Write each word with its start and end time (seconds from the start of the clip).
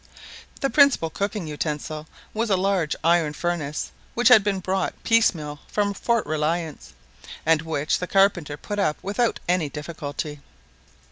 The 0.61 0.71
principal 0.71 1.11
cooking 1.11 1.45
utensil 1.45 2.07
was 2.33 2.49
a 2.49 2.57
large 2.57 2.95
iron 3.03 3.33
furnace, 3.33 3.91
which 4.15 4.29
had 4.29 4.43
been 4.43 4.59
brought 4.59 4.95
piecemeal 5.03 5.59
from 5.67 5.93
Fort 5.93 6.25
Reliance, 6.25 6.93
and 7.45 7.61
which 7.61 7.99
the 7.99 8.07
carpenter 8.07 8.57
put 8.57 8.79
up 8.79 8.97
without 9.03 9.39
any 9.47 9.69
difficulty. 9.69 10.39